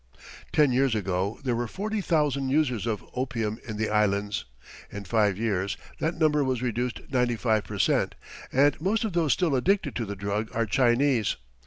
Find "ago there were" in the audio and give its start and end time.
0.95-1.67